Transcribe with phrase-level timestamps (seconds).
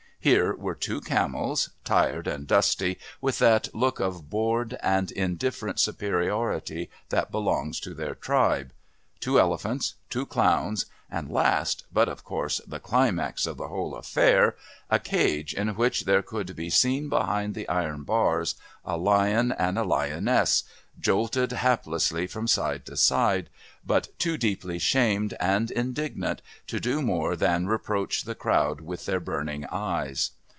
[0.23, 6.91] Here were two camels, tired and dusty, with that look of bored and indifferent superiority
[7.09, 8.71] that belongs to their tribe,
[9.19, 14.55] two elephants, two clowns, and last, but of course the climax of the whole affair,
[14.91, 18.53] a cage in which there could be seen behind the iron bars
[18.85, 20.63] a lion and a lioness,
[20.99, 23.49] jolted haplessly from side to side,
[23.83, 29.19] but too deeply shamed and indignant to do more than reproach the crowd with their
[29.19, 30.31] burning eyes.